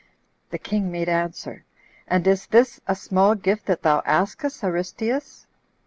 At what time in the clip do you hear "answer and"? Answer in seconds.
1.09-2.25